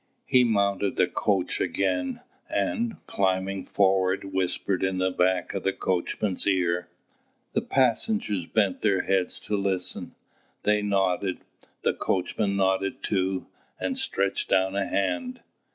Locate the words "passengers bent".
7.61-8.81